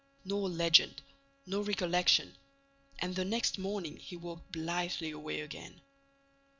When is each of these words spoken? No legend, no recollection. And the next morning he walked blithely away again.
No 0.25 0.39
legend, 0.39 1.03
no 1.45 1.61
recollection. 1.61 2.35
And 2.97 3.13
the 3.15 3.23
next 3.23 3.59
morning 3.59 3.97
he 3.97 4.15
walked 4.17 4.51
blithely 4.51 5.11
away 5.11 5.41
again. 5.41 5.79